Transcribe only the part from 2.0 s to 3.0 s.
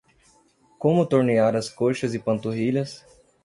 e panturrilhas